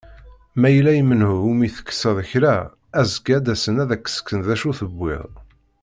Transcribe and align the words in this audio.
Ma 0.59 0.69
yella 0.75 0.91
i 1.01 1.03
menhu 1.05 1.35
umi 1.49 1.67
tekseḍ 1.75 2.17
kra, 2.29 2.55
azekka 2.99 3.31
ad 3.37 3.43
d-asen 3.45 3.77
ad 3.83 3.89
ak-ksen 3.95 4.39
d 4.47 4.47
acu 4.53 4.71
tewwiḍ. 4.79 5.29